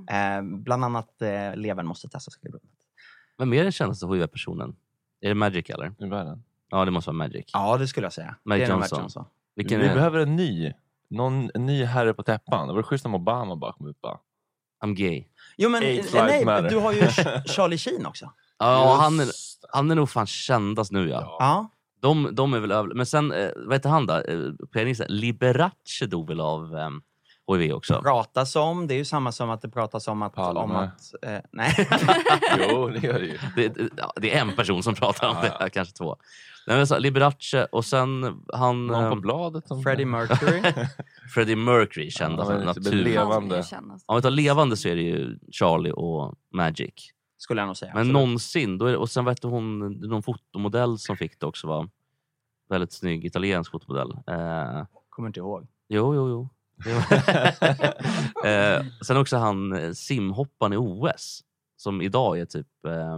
[0.09, 2.69] Eh, bland annat eh, levern måste testas regelbundet.
[3.37, 4.75] Vem är den kändaste HIV-personen?
[5.21, 5.93] Är det Magic eller?
[5.99, 6.43] I världen?
[6.69, 7.49] Ja, det måste vara Magic.
[7.53, 8.35] Ja, det skulle jag säga.
[8.43, 8.99] Mike Det är nog Johnson.
[8.99, 9.25] Johnson.
[9.55, 10.73] Vi är behöver en ny.
[11.09, 12.67] Någon, en ny herre på täppan.
[12.67, 14.17] Det vore schysst om Obama bara kom ut bara.
[14.85, 15.25] I'm gay.
[15.57, 16.69] Jo men AIDS eh, nej, matter.
[16.69, 18.31] du har ju Ch- Charlie Sheen också.
[18.61, 19.27] Ja, han är,
[19.71, 21.37] han är nog fan kändast nu ja.
[21.39, 21.69] Ja.
[22.01, 22.93] De, de är väl över...
[22.95, 24.13] Men sen, eh, vad heter han då?
[24.13, 24.39] Eh,
[24.73, 26.89] Pianisten Liberace dog väl av eh,
[27.57, 28.01] HIV också?
[28.01, 30.33] Pratas om, det är ju samma som att det pratas om att...
[30.35, 30.59] Palme.
[30.59, 31.87] Om att eh, nej.
[32.69, 33.37] Jo, det gör det ju.
[33.55, 35.69] Det, det- är en person som pratar om det, ja.
[35.69, 36.15] kanske två.
[36.67, 38.87] Nej, men så, Liberace och sen han...
[38.87, 39.63] Någon på eh, bladet?
[39.83, 40.61] Freddie Mercury.
[41.33, 42.91] Freddie Mercury kända Ja, typ natur.
[43.03, 43.63] levande.
[44.05, 46.93] Om vi tar levande så är det ju Charlie och Magic.
[47.37, 47.91] Skulle jag nog säga.
[47.93, 48.13] Men absolut.
[48.13, 51.39] någonsin, då är det, och sen vet du hon, det är någon fotomodell som fick
[51.39, 51.89] det också va?
[52.69, 54.11] Väldigt snygg italiensk fotomodell.
[54.11, 55.67] Eh, Kommer inte ihåg.
[55.89, 56.49] jo, jo, jo.
[58.45, 61.41] Eh, sen också han eh, simhopparen i OS
[61.77, 63.17] som idag är typ eh,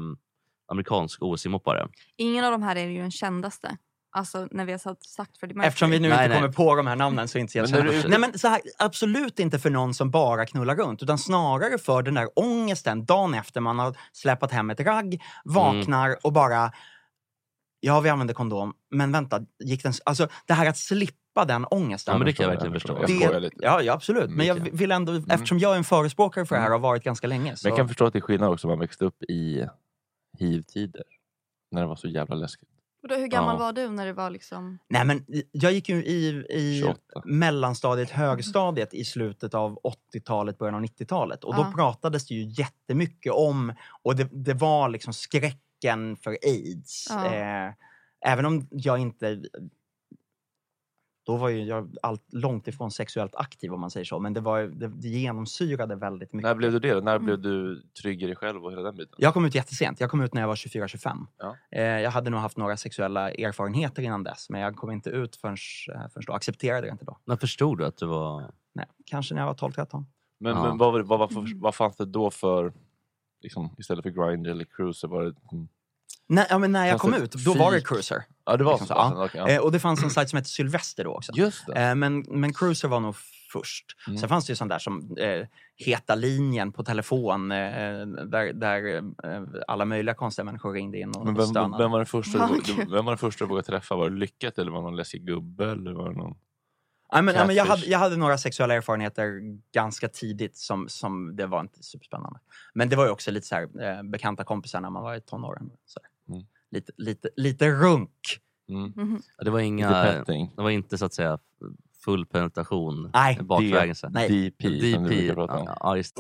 [0.71, 1.88] amerikansk OS-simhoppare.
[2.17, 3.78] Ingen av de här är ju den kändaste.
[4.13, 5.67] Alltså när vi har sagt- sagt Freddie Mercury.
[5.67, 6.38] Eftersom vi nu Nej, inte nej.
[6.38, 8.62] kommer på de här namnen så är inte jag Men du Nej men så här,
[8.80, 13.34] absolut inte för någon som bara knullar runt utan snarare för den där ångesten dagen
[13.34, 16.19] efter man har släpat hem ett ragg, vaknar Mm.
[16.24, 16.71] och bara
[17.84, 19.93] Ja, vi använde kondom, men vänta, gick den...
[20.06, 22.12] Alltså det här att slippa den ångesten.
[22.12, 22.98] Ja, men det kan jag verkligen förstå.
[23.02, 23.56] Jag skojar lite.
[23.60, 24.30] Ja, ja, absolut.
[24.30, 27.04] Men jag vill ändå, eftersom jag är en förespråkare för det här och har varit
[27.04, 27.56] ganska länge.
[27.56, 27.67] Så...
[27.67, 29.67] Men jag kan förstå att det är skillnad också om man växte upp i
[30.39, 31.04] hiv-tider.
[31.72, 32.70] När det var så jävla läskigt.
[33.04, 33.60] Och då, hur gammal Ja.
[33.65, 34.80] var du när det var liksom...
[34.89, 37.00] Nej men jag gick ju i, i 28.
[37.26, 39.80] mellanstadiet, högstadiet i slutet av
[40.13, 41.44] 80-talet, början av 90-talet.
[41.44, 41.74] Och då Ja.
[41.76, 47.08] pratades det ju jättemycket om, och det, det var liksom skräcken för aids.
[47.10, 47.26] Ja.
[47.26, 47.74] Eh,
[48.26, 49.41] även om jag inte...
[51.32, 54.39] Då var ju jag allt, långt ifrån sexuellt aktiv om man säger så, men det,
[54.41, 56.48] var, det, det genomsyrade väldigt mycket.
[56.50, 56.94] När blev du det?
[56.94, 57.00] då?
[57.02, 57.26] När Mm.
[57.26, 59.15] blev du trygg i dig själv och hela den biten?
[59.17, 60.00] Jag kom ut jättesent.
[60.00, 61.26] Jag kom ut när jag var 24-25.
[61.38, 61.56] Ja.
[61.72, 65.36] Eh, jag hade nog haft några sexuella erfarenheter innan dess, men jag kom inte ut
[65.36, 65.54] förrän,
[65.96, 66.34] eh, förrän då.
[66.34, 67.17] Accepterade det inte då.
[67.26, 68.52] När förstod du att du var...
[68.74, 70.06] Nej, kanske när jag var 12-13.
[70.38, 70.63] Men, Ja.
[70.63, 72.74] men vad, vad, vad, för, vad fanns det då för,
[73.41, 75.08] liksom, istället för Grindr eller Cruiser?
[75.08, 75.34] Var det,
[76.29, 77.81] Nej, ja, men när jag kom ut, då var det?
[77.81, 78.23] Cruiser.
[78.45, 79.27] ja, det var Liksom så.
[79.31, 79.47] så, ja.
[79.49, 81.31] Eh, och det fanns en sajt som hette Sylvester då också.
[81.36, 81.73] Just det.
[81.73, 83.15] Eh, men, men Cruiser var nog
[83.51, 83.86] först.
[84.07, 84.17] Mm.
[84.19, 87.57] Sen fanns det ju sånt där som eh, Heta linjen på telefon eh,
[88.05, 91.84] där, där eh, alla möjliga konstiga människor ringde in och Men vem, stönade.
[91.84, 93.95] vem, var den första du, vem var den första du vågade träffa?
[93.95, 95.71] Var det lyckat eller var det någon läskig gubbe?
[95.71, 96.36] Eller var det någon...
[97.13, 99.41] Ja, men, ja, men jag, hade, jag hade några sexuella erfarenheter
[99.73, 102.39] ganska tidigt som, som det var inte superspännande.
[102.73, 105.21] Men det var ju också lite så här, eh, bekanta kompisar när man var i
[105.21, 105.69] tonåren.
[105.86, 106.11] Så här.
[106.71, 106.77] Mm.
[106.79, 108.10] Lite, lite, lite runk.
[108.69, 108.93] Mm.
[108.95, 109.21] Mhm.
[109.38, 110.23] Ja, Det var inga...
[110.25, 111.39] Det var inte så att säga
[112.05, 113.95] full penetration Nej, bakvägen.
[113.95, 114.10] så.
[114.10, 114.29] Nej.
[114.29, 115.17] DP, som du DP.
[115.17, 115.65] brukar prata om.
[115.65, 116.17] Ja, ja, just.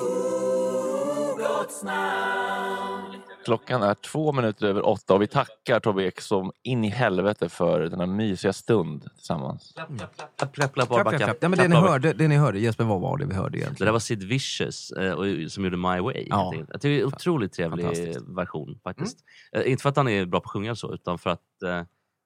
[3.45, 7.49] Klockan är två minuter över åtta och vi tackar Tobbe Ek som in i helvete
[7.49, 9.71] för denna mysiga stund tillsammans.
[9.75, 9.87] Klapp,
[10.35, 11.17] klapp, klapp, Klapp, bara klapp, backa.
[11.25, 11.37] klapp.
[11.41, 13.57] Ja, men det, ni hörde, det ni hörde, Jesper, vad var det vi hörde Det
[13.57, 13.85] egentligen?
[13.85, 16.27] där var Sid Vicious eh, och- som gjorde My Way.
[16.29, 16.53] Ja.
[16.55, 17.85] Jag tycker det är en otroligt trevlig
[18.27, 19.17] version faktiskt.
[19.51, 21.81] Eh, inte för att han är bra på att sjunga så, utan för att eh,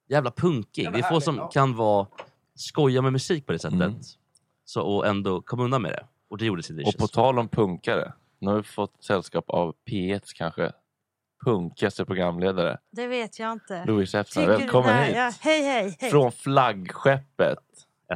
[0.10, 0.92] jävla punkig.
[0.94, 2.08] Det är få som kan vara
[2.56, 3.96] skoja med musik på det sättet Mm.
[4.66, 6.06] så, och ändå komma undan med det.
[6.30, 6.96] Och det gjorde Sid Vicious.
[6.96, 8.14] Och på tal om punkare.
[8.40, 10.72] Nu har vi fått sällskap av P1 kanske
[11.46, 12.78] punkigaste programledare.
[12.92, 13.86] Det vet jag inte.
[13.86, 14.24] Louise.
[14.24, 15.16] Tycker du- Välkommen hit!
[15.16, 16.12] Ja, hej, hej, hej.
[16.12, 17.60] Från flaggskeppet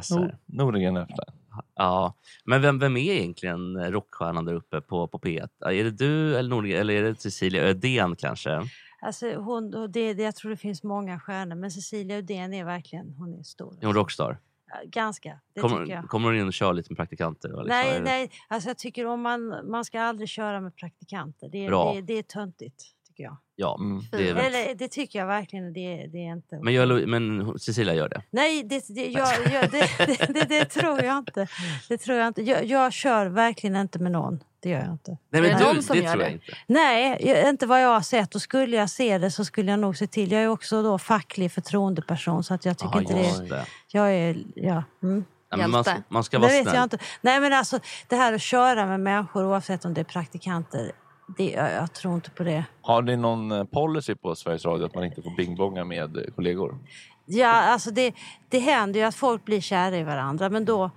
[0.02, 0.14] SR.
[0.14, 1.36] Nor- Nordgren Epstein.
[1.74, 2.14] Ja,
[2.44, 5.48] men vem, vem är egentligen rockstjärnan där uppe på, på P1?
[5.66, 8.62] Är det du eller Nordgren, eller är det Cecilia Ödén kanske?
[9.02, 13.34] Alltså, hon, det, jag tror det finns många stjärnor, men Cecilia Uddén är verkligen hon
[13.38, 13.78] är stor.
[13.80, 14.38] Är hon rockstar?
[14.84, 16.08] Ganska, det tycker Kommer, jag.
[16.08, 17.48] kommer hon in och kör lite med praktikanter?
[17.48, 21.48] Liksom, nej, nej, alltså jag tycker om man, man ska aldrig köra med praktikanter.
[21.52, 21.94] Det, är- Bra.
[21.94, 22.84] det, det är töntigt,
[23.20, 23.36] tycker jag.
[23.56, 24.02] Ja, Mm.
[24.12, 24.44] det är väl...
[24.54, 26.58] Eller, det tycker jag verkligen, det, det är inte...
[26.62, 28.22] Men, Lou- men Cecilia gör det?
[28.30, 31.46] Nej, det, det, jag, jag, det, det, det, det tror jag inte.
[31.88, 32.42] Det tror jag inte.
[32.42, 34.40] Jag, jag kör verkligen inte med någon.
[34.62, 35.10] Det gör jag inte.
[35.30, 36.24] Nej, Är men det du, de som det gör tror det?
[36.24, 36.46] jag inte.
[36.66, 38.34] Nej, jag- inte vad jag har sett.
[38.34, 40.32] Och skulle jag se det så skulle jag nog se till.
[40.32, 43.48] Jag är också då facklig förtroendeperson så att jag tycker Aha, inte det.
[43.48, 43.64] det.
[43.92, 44.84] Jag är, ja.
[45.02, 45.24] Mm.
[45.50, 46.74] Ja, man, ska- man ska Det vara vet snäll.
[46.74, 46.98] jag inte.
[47.20, 50.92] Nej men alltså det här att köra med människor oavsett om det är praktikanter.
[51.36, 52.64] Det, jag, jag tror inte på det.
[52.80, 56.78] Har ni någon eh, policy på Sveriges Radio att man inte får bingbonga med kollegor?
[57.26, 58.14] Ja, alltså det,
[58.48, 60.90] det händer ju att folk blir kära i varandra men då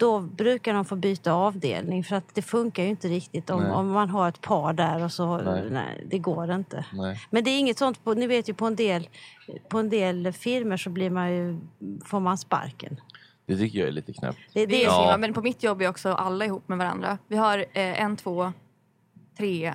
[0.00, 3.90] då brukar de få byta avdelning för att det funkar ju inte riktigt om, om
[3.90, 5.70] man har ett par där och så, Nej.
[5.70, 6.84] nej, det går inte.
[6.92, 7.20] Nej.
[7.30, 9.08] Men det är inget sånt, på, ni vet ju på en del,
[9.68, 11.60] på en del firmer så blir man ju,
[12.04, 13.00] får man sparken.
[13.46, 14.38] Det tycker jag är lite knäppt.
[14.52, 15.16] Det, Det är ja.
[15.18, 17.18] men på mitt jobb är också alla ihop med varandra.
[17.28, 18.52] Vi har eh, en, två,
[19.40, 19.74] tre,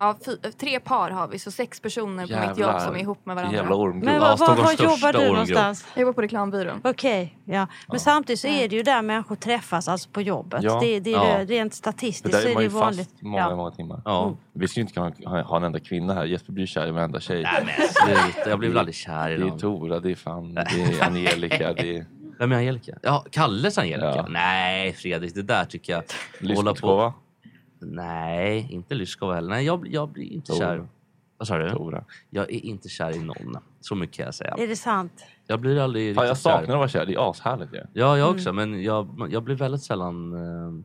[0.00, 1.38] ja, fy, tre par har vi.
[1.38, 3.56] Så sex personer på mitt jobb som är ihop med varandra.
[3.56, 4.04] Jävla ormgrop.
[4.04, 5.32] Men Ja, var, var, Stockholms var största jobbar du ormgrop.
[5.32, 5.86] någonstans?
[5.94, 6.80] Jag jobbar på reklambyrån.
[6.84, 7.66] Okej, ja.
[7.88, 10.62] Men samtidigt så är det ju där människor träffas, alltså på jobbet.
[10.62, 10.78] Ja.
[10.80, 11.44] Det, det är Ja.
[11.44, 13.08] rent statistiskt så är det ju ju vanligt.
[13.10, 13.56] fast många, Ja.
[13.56, 14.02] många timmar.
[14.04, 14.36] Ja.
[14.52, 16.24] Vi ska ju inte kunna ha, ha en enda kvinna här.
[16.24, 17.42] Jesper blir kär i varenda tjej.
[17.42, 19.58] Nej men sluta, jag blir väl aldrig kär i Det är någon.
[19.58, 22.06] Tora, det är fan, det är Angelica, det är
[22.38, 22.92] Vem är Angelica?
[23.02, 24.16] Ja, Kalles Angelica?
[24.16, 24.26] Ja.
[24.30, 26.02] Nej Fredrik, det där tycker jag...
[26.56, 27.12] hålla Lyskova.
[27.90, 29.48] Nej, inte Lyskova heller.
[29.48, 30.58] Nej, jag, jag blir inte Tora.
[30.58, 30.88] kär.
[31.38, 31.70] Vad sa du?
[31.70, 32.04] Tora.
[32.30, 33.56] Jag är inte kär i någon.
[33.80, 34.54] Så mycket kan jag säga.
[34.58, 35.24] Är det sant?
[35.46, 36.34] Jag blir aldrig jag riktigt kär.
[36.50, 37.78] saknar att vara kär, det är ashärligt ju.
[37.92, 38.34] Ja, jag Mm.
[38.34, 38.52] också.
[38.52, 40.32] Men jag, jag blir väldigt sällan...
[40.32, 40.84] Eh,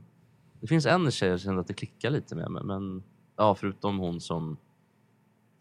[0.62, 2.52] det finns en tjej jag känner att det klickar lite med.
[2.52, 3.04] Men, men
[3.38, 4.58] ja, förutom hon som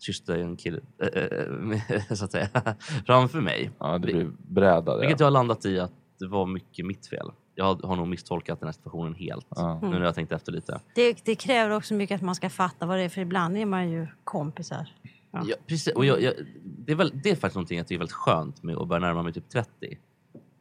[0.06, 2.48] kysste en kille, äh, äh, så att säga,
[3.06, 3.70] framför mig.
[3.78, 4.98] Ja, det blir bräda.
[4.98, 7.30] Vilket jag har landat i att det var mycket mitt fel.
[7.60, 9.46] Jag har, nog misstolkat den här situationen helt.
[9.48, 9.78] Ja.
[9.82, 10.80] Nu när jag tänkt efter lite.
[10.94, 13.66] Det, det kräver också mycket att man ska fatta vad det är, för ibland är
[13.66, 14.88] man ju kompisar.
[15.30, 15.42] Ja.
[15.46, 15.94] Ja, precis.
[15.94, 18.62] Och jag, jag, det, är väl, det är faktiskt någonting jag tycker är väldigt skönt
[18.62, 19.98] med att börja närma mig typ 30.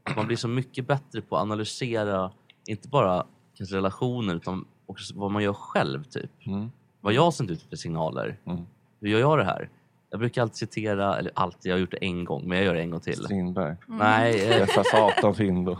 [0.03, 2.31] Att man blir så mycket bättre på att analysera,
[2.67, 6.03] inte bara kanske relationer, utan också vad man gör själv.
[6.03, 6.31] typ.
[6.47, 6.71] Mm.
[7.01, 8.39] Vad jag sänt ut för signaler.
[8.45, 8.65] Mm.
[8.99, 9.69] Hur gör jag det här?
[10.11, 12.73] Jag brukar alltid citera, eller alltid, jag har gjort det en gång, men jag gör
[12.73, 13.23] det en gång till.
[13.23, 13.75] Strindberg.
[13.87, 15.77] Nej, eh, Dessa satans hinder.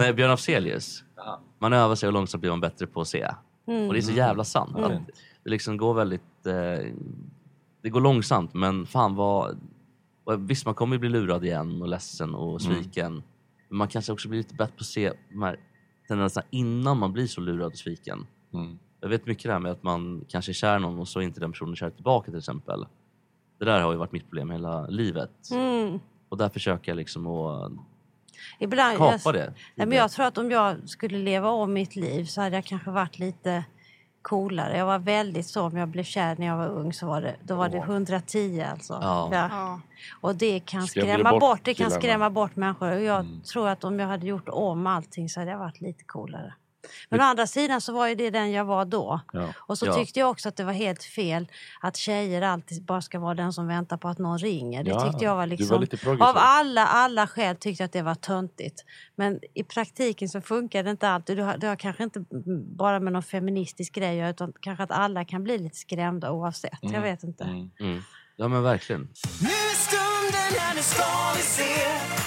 [0.00, 1.04] Nej, Björn Afzelius.
[1.58, 3.28] Man övar sig och långsamt blir man bättre på att se.
[3.66, 3.86] Mm.
[3.86, 4.78] Och det är så jävla sant.
[4.78, 4.84] Mm.
[4.90, 5.06] Att
[5.44, 6.46] det liksom går väldigt...
[6.46, 6.86] Eh,
[7.82, 9.60] det går långsamt men fan vad...
[10.38, 12.74] Visst man kommer ju bli lurad igen och ledsen och Mm.
[12.82, 13.22] sviken.
[13.68, 15.56] Men man kanske också blir lite bättre på att se de här
[16.08, 18.26] tendenserna innan man blir så lurad och sviken.
[18.54, 18.78] Mm.
[19.00, 21.22] Jag vet mycket det här med att man kanske är kär någon och så är
[21.24, 22.86] inte den personen kär tillbaka till exempel.
[23.60, 25.30] Det där har ju varit mitt problem hela livet.
[25.52, 26.00] Mm.
[26.28, 27.72] Och där försöker jag liksom att
[28.58, 29.54] Ibland, kapa jag, det.
[29.74, 32.64] Nej, men jag tror att om jag skulle leva om mitt liv så hade jag
[32.64, 33.64] kanske varit lite
[34.22, 34.76] coolare.
[34.78, 37.36] Jag var väldigt så, om jag blev kär när jag var ung så var det,
[37.42, 38.98] då var det 110 alltså.
[39.02, 39.28] Ja.
[39.32, 39.80] Ja.
[40.20, 42.00] Och det kan skrämma bort bort, det kan killarna.
[42.00, 42.92] skrämma bort människor.
[42.92, 43.40] Och jag Mm.
[43.42, 46.54] tror att om jag hade gjort om allting så hade jag varit lite coolare.
[47.08, 49.20] Men å andra sidan så var ju det den jag var då.
[49.32, 49.48] Ja.
[49.58, 49.94] Och så Ja.
[49.94, 51.46] tyckte jag också att det var helt fel
[51.80, 54.84] att tjejer alltid bara ska vara den som väntar på att någon ringer.
[54.84, 55.80] Det Ja, tyckte jag var var liksom...
[55.80, 56.22] lite progressiv.
[56.22, 58.84] av alla, alla skäl tyckte jag att det var töntigt.
[59.16, 61.36] Men i praktiken så funkar det inte alltid.
[61.36, 62.24] Du har, du har kanske inte
[62.76, 66.78] bara med någon feministisk grej utan kanske att alla kan bli lite skrämda oavsett.
[66.80, 67.44] Jag vet inte.
[67.44, 67.70] Mm.
[67.80, 68.02] Mm.
[68.36, 69.00] Ja men verkligen.
[69.40, 71.04] Nu är stunden här, nu ska
[71.36, 72.19] vi se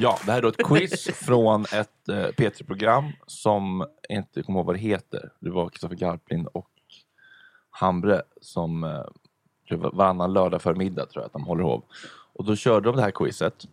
[0.00, 4.58] Ja, det här är då ett quiz från ett eh, P3-program som jag inte kommer
[4.58, 5.32] ihåg vad det heter.
[5.40, 6.70] Det var Kristoffer Garplind och
[7.70, 11.82] Hambre som eh, varannan lördag förmiddag tror jag att de håller hov.
[12.34, 13.64] Och då körde de det här quizet.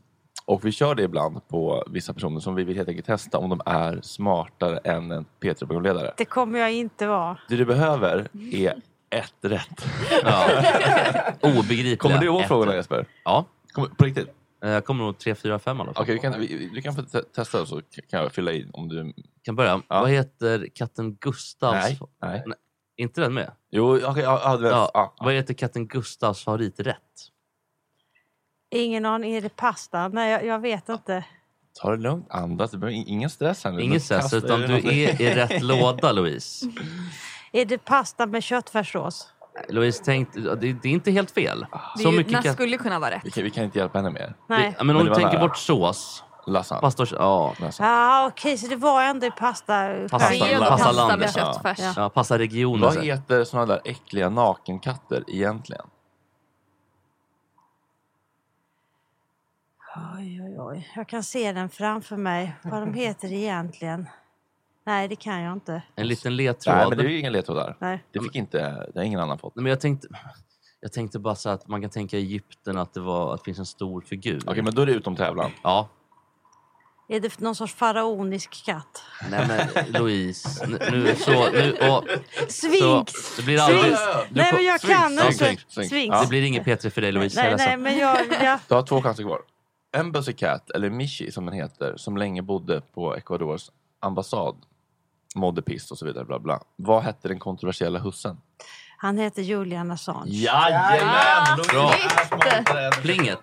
[0.46, 3.50] Och vi kör det ibland på vissa personer som vi vill helt enkelt testa om
[3.50, 6.14] de är smartare än en P3-programledare.
[6.18, 7.38] Det kommer jag inte vara.
[7.50, 8.74] Det du behöver är
[9.10, 9.86] ett rätt.
[10.24, 10.48] Ja.
[11.42, 11.98] Obegripliga.
[11.98, 12.48] Kommer du ihåg Ett.
[12.48, 13.06] frågorna Jesper?
[13.24, 13.46] Ja.
[13.72, 14.30] Kommer, på riktigt?
[14.66, 16.04] Eh, Jag kommer nog 3, 4, 5 i alla fall.
[16.04, 18.88] Okej, vi kan, vi, du kan få te- testa så kan jag fylla i om
[18.90, 19.14] du...
[19.44, 19.82] Kan börja.
[19.90, 20.00] Ja.
[20.02, 21.74] Vad heter katten Gustavs...
[21.74, 22.44] Nej, nej.
[22.98, 23.52] Inte den med?
[23.72, 24.92] Jo, okej, ja, ja, Ja.
[24.94, 26.98] ja, Vad heter katten Gustavs favoriträtt?
[28.72, 29.34] Ingen aning.
[29.36, 30.08] Är det pasta?
[30.08, 31.26] Nej, jag, jag vet inte.
[31.82, 32.72] Ta det lugnt, andas.
[32.72, 33.82] Det behöver, ingen stress här nu.
[33.82, 36.66] Ingen stress, utan du är i rätt låda Louise.
[37.52, 39.30] Är det pasta med köttfärssås?
[39.70, 41.66] Louise, tänk, det, det är inte helt fel.
[41.98, 43.22] Det Så ju, mycket kan, skulle kunna vara rätt.
[43.26, 44.36] Vi kan, vi kan inte hjälpa henne mer.
[44.48, 44.76] Nej.
[44.78, 46.24] Ja, men om du det tänker bort sås.
[46.48, 46.82] Lasagne.
[46.82, 47.54] Pasta ja.
[47.60, 47.90] Lasagne.
[47.92, 49.74] Ja, okej, så det var ändå pasta.
[49.74, 51.20] Pasta- Det pasta pasta landet.
[51.20, 51.80] med köttfärs.
[51.80, 51.94] Ja.
[51.96, 52.82] ja, passa regionen.
[52.82, 53.00] Vad så.
[53.00, 55.86] heter såna där äckliga nakenkatter egentligen?
[60.18, 60.92] Oj, oj, oj.
[60.96, 62.56] Jag kan se den framför mig.
[62.64, 64.08] Vad de heter egentligen.
[64.86, 65.82] Nej, det kan jag inte.
[65.96, 66.76] En liten ledtråd.
[66.76, 67.76] Nej, men det är ju ingen ledtråd där.
[67.80, 68.04] Nej.
[68.12, 68.58] Det fick inte,
[68.94, 69.56] det har ingen annan fått.
[69.56, 70.08] Nej, men jag tänkte,
[70.80, 73.46] jag tänkte bara så att man kan tänka i Egypten att det, var, att det
[73.46, 74.42] finns en stor figur.
[74.46, 75.52] Okej, men då är det utom tävlan.
[75.64, 75.90] Ja.
[77.08, 79.04] Är det någon sorts faraonisk katt?
[79.32, 81.50] Nej men Louise, nu, nu så...
[81.52, 82.04] Nu, och,
[82.52, 82.80] Svinx!
[82.80, 83.06] Så,
[83.38, 83.82] det blir aldrig...
[83.82, 84.02] Svinx!
[84.30, 85.34] Du Nej, men jag Svinx, kan inte.
[85.34, 85.90] Svinx, Svinx.
[85.90, 86.16] Svinx.
[86.16, 86.22] Ja.
[86.22, 88.18] Det blir ingen P3 för dig Louise, Nej, nej, men jag...
[88.44, 89.42] jag Du har två chanser kvar.
[89.98, 93.70] Embassy Cat, eller Michi som den heter, som länge bodde på Ecuadors
[94.00, 94.56] ambassad.
[95.36, 96.26] Mådde piss och så vidare.
[96.26, 96.60] Bla bla.
[96.76, 98.38] Vad hette den kontroversiella hussen?
[98.98, 100.32] Han heter Julian Assange.
[100.32, 101.58] Jajamän!
[101.72, 101.92] Bra.
[101.92, 103.02] Visst.
[103.02, 103.40] Plinget.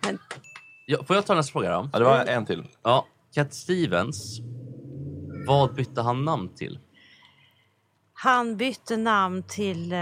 [0.86, 1.88] Ja, får jag ta nästa fråga då?
[1.92, 2.68] Ja, det var en till.
[2.82, 4.40] Ja, Cat Stevens.
[5.46, 6.78] Vad bytte han namn till?
[8.12, 9.98] Han bytte namn till, eh,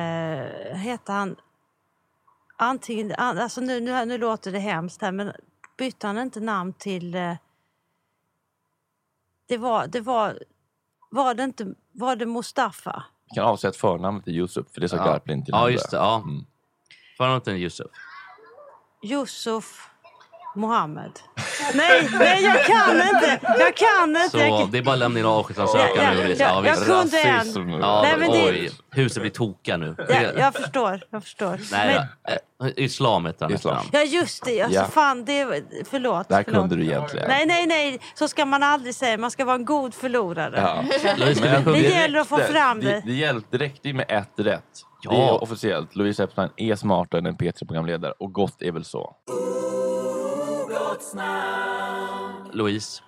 [0.77, 1.37] heter han,
[2.57, 5.33] antingen, an, alltså nu, nu, nu låter det hemskt här, men
[5.79, 7.35] bytte han inte namn till, eh,
[9.49, 10.39] det var, det var,
[11.11, 13.05] var det inte, var det Mustafa?
[13.31, 15.05] Vi kan avsäga att förnamnet är Yusuf, för det sa Ja.
[15.05, 15.97] Garplind till Ja, just det.
[15.97, 16.17] Ja.
[16.17, 16.45] Mm.
[17.17, 17.87] Förnamnet är Yusuf.
[19.03, 19.90] Yusuf
[20.57, 21.11] Mohammed.
[21.75, 23.41] Nej, nej jag kan inte!
[23.59, 24.29] Jag kan inte!
[24.31, 26.35] Så jag, det är bara att lämna in avskedsansökan Ja, nu.
[26.39, 26.85] Ja, jag visst.
[26.87, 27.37] kunde en.
[27.37, 27.69] Rasism.
[27.71, 29.95] Ja, Nej, men det- oj, huset blir tokiga nu.
[30.09, 31.61] ja, jag förstår, jag förstår.
[31.73, 32.01] Nej,
[32.59, 33.85] Men, eh, Islam heter han Islam.
[33.93, 34.87] ja just det, alltså, Ja.
[34.87, 35.47] fan det,
[35.91, 36.29] förlåt.
[36.29, 36.61] Det här förlåt.
[36.61, 37.29] kunde du egentligen.
[37.29, 39.19] Nej, nej, nej, så ska man aldrig säga.
[39.19, 40.55] Man ska vara en god förlorare.
[41.07, 41.15] Ja.
[41.17, 42.87] Louise, Men det gäller att få fram det.
[42.87, 44.65] Det, det, hjälpte, det räckte ju med ett rätt.
[45.03, 45.11] Ja.
[45.11, 45.97] Det är officiellt.
[45.97, 49.17] Louise Epstein är smartare än en P3-programledare och gott är väl så.
[52.53, 53.03] Louise,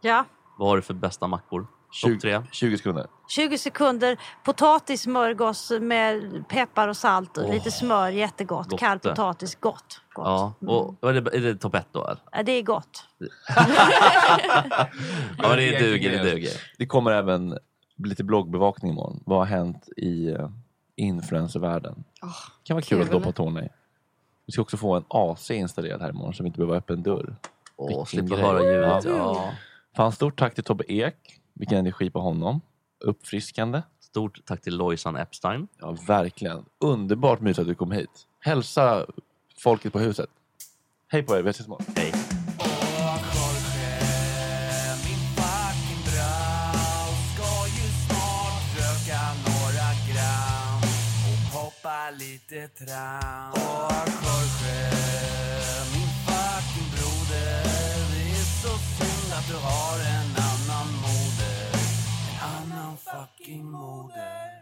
[0.00, 0.24] Ja,
[0.58, 1.66] vad har du för bästa mackor?
[1.92, 2.42] 20, Topp tre?
[2.52, 3.06] 20 sekunder.
[3.28, 4.18] 20 sekunder.
[4.44, 8.10] Potatissmörgås med peppar och salt och lite smör.
[8.10, 8.68] Jättegott.
[8.70, 9.08] Gott Kall det.
[9.08, 9.54] potatis.
[9.54, 10.00] Gott.
[10.12, 10.26] gott.
[10.26, 12.04] Ja, och, och är det, är det topp ett då?
[12.04, 12.22] Eller?
[12.32, 13.04] Ja, det är gott.
[15.38, 16.50] Ja, det duger, det duger.
[16.78, 17.58] Det kommer även
[17.96, 19.22] lite bloggbevakning imorgon.
[19.26, 20.50] Vad har hänt i uh,
[20.96, 22.04] influencervärlden?
[22.64, 23.02] kan vara kul, kul.
[23.06, 23.68] att doppa tårna i.
[24.52, 27.02] Vi ska också få en AC installerad här imorgon så vi inte behöver öppna en
[27.02, 27.36] dörr.
[27.76, 29.04] Åh, slippa höra ljudet.
[29.04, 29.52] Ja.
[29.96, 31.14] Fan, stort tack till Tobbe Ek.
[31.54, 32.60] Vilken energi på honom.
[33.04, 33.82] Uppfriskande.
[34.00, 35.68] Stort tack till Lojsan Epstein.
[35.80, 36.64] Ja, verkligen.
[36.78, 38.26] Underbart mysigt att du kom hit.
[38.40, 39.06] Hälsa
[39.58, 40.30] folket på huset.
[41.08, 41.86] Hej på er, vi ses imorgon.
[41.96, 42.21] Hej.
[52.32, 54.90] Lite tram Och Jorge,
[55.92, 57.62] min fucking broder.
[58.12, 61.72] Det är så synd att du har en annan moder.
[62.32, 64.61] En annan fucking moder.